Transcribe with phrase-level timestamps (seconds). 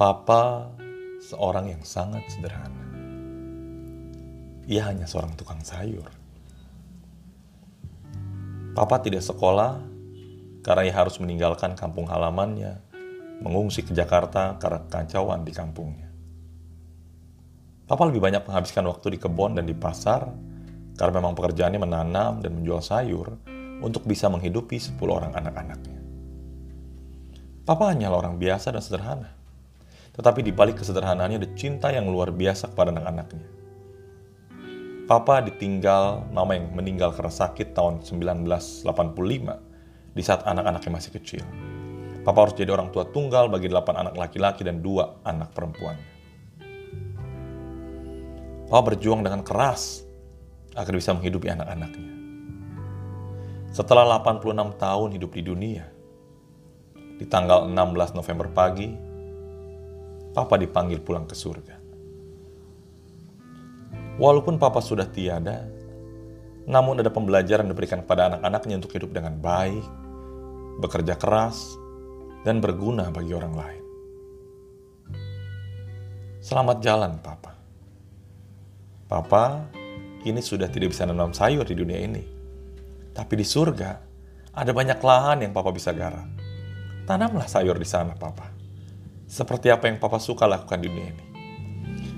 [0.00, 0.64] Papa
[1.20, 2.88] seorang yang sangat sederhana.
[4.64, 6.08] Ia hanya seorang tukang sayur.
[8.72, 9.76] Papa tidak sekolah
[10.64, 12.80] karena ia harus meninggalkan kampung halamannya,
[13.44, 16.08] mengungsi ke Jakarta karena kekacauan di kampungnya.
[17.84, 20.32] Papa lebih banyak menghabiskan waktu di kebun dan di pasar
[20.96, 23.36] karena memang pekerjaannya menanam dan menjual sayur
[23.84, 26.00] untuk bisa menghidupi 10 orang anak-anaknya.
[27.68, 29.39] Papa hanyalah orang biasa dan sederhana.
[30.20, 33.48] Tetapi di balik kesederhanaannya ada cinta yang luar biasa kepada anak-anaknya.
[35.08, 38.84] Papa ditinggal mama yang meninggal karena sakit tahun 1985
[40.12, 41.40] di saat anak-anaknya masih kecil.
[42.20, 45.96] Papa harus jadi orang tua tunggal bagi delapan anak laki-laki dan dua anak perempuan.
[48.68, 50.04] Papa berjuang dengan keras
[50.76, 52.12] agar bisa menghidupi anak-anaknya.
[53.72, 55.88] Setelah 86 tahun hidup di dunia,
[57.16, 59.09] di tanggal 16 November pagi,
[60.30, 61.76] Papa dipanggil pulang ke surga.
[64.20, 65.66] Walaupun Papa sudah tiada,
[66.70, 69.82] namun ada pembelajaran diberikan kepada anak-anaknya untuk hidup dengan baik,
[70.78, 71.74] bekerja keras,
[72.46, 73.84] dan berguna bagi orang lain.
[76.38, 77.52] Selamat jalan, Papa.
[79.10, 79.66] Papa
[80.22, 82.22] kini sudah tidak bisa menanam sayur di dunia ini.
[83.10, 83.90] Tapi di surga,
[84.54, 86.28] ada banyak lahan yang Papa bisa garap.
[87.08, 88.59] Tanamlah sayur di sana, Papa.
[89.30, 91.24] Seperti apa yang Papa suka lakukan di dunia ini.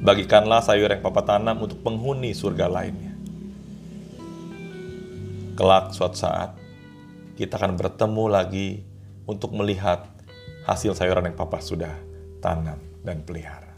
[0.00, 3.12] Bagikanlah sayur yang Papa tanam untuk penghuni surga lainnya.
[5.52, 6.56] Kelak suatu saat,
[7.36, 8.68] kita akan bertemu lagi
[9.28, 10.08] untuk melihat
[10.64, 11.92] hasil sayuran yang Papa sudah
[12.40, 13.73] tanam dan pelihara.